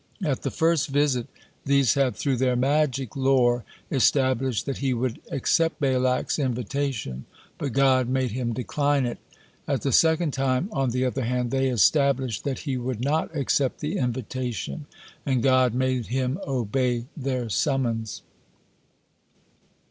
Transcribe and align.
At 0.25 0.41
the 0.41 0.49
first 0.49 0.87
visit 0.87 1.27
these 1.63 1.93
had 1.93 2.15
through 2.15 2.37
their 2.37 2.55
magic 2.55 3.15
lore 3.15 3.63
established 3.91 4.65
that 4.65 4.77
he 4.79 4.95
would 4.95 5.21
accept 5.29 5.79
Balak's 5.79 6.39
invitation, 6.39 7.25
but 7.59 7.73
God 7.73 8.09
made 8.09 8.31
him 8.31 8.51
decline 8.51 9.05
it; 9.05 9.19
at 9.67 9.83
the 9.83 9.91
second 9.91 10.31
time, 10.31 10.69
on 10.71 10.89
the 10.89 11.05
other 11.05 11.25
hand, 11.25 11.51
they 11.51 11.69
established 11.69 12.43
that 12.45 12.61
he 12.61 12.77
would 12.77 13.01
not 13.03 13.35
accept 13.37 13.79
the 13.79 13.97
invitation, 13.99 14.87
and 15.23 15.43
God 15.43 15.75
made 15.75 16.07
him 16.07 16.39
obey 16.47 17.05
their 17.15 17.47
summons. 17.47 18.23